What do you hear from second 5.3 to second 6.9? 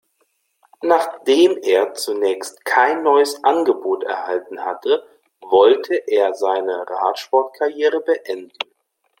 wollte er seine